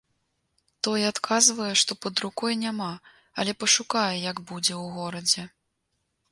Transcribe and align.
Той 0.87 1.01
адказвае, 1.11 1.67
што 1.81 1.97
пад 2.05 2.15
рукой 2.25 2.57
няма, 2.63 2.89
але 3.43 3.51
пашукае, 3.61 4.09
як 4.29 4.37
будзе 4.51 4.73
ў 4.83 4.99
горадзе. 4.99 5.43